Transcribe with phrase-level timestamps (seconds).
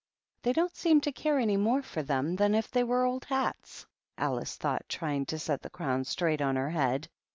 [0.41, 3.85] "They don't seem to care any more for them than if they were old hats,"
[4.17, 7.07] Alice thought, trying to set the crown straight on her head.